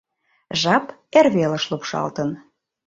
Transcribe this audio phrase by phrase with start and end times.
[0.61, 0.85] Жап
[1.19, 2.29] эр велыш лупшалтын.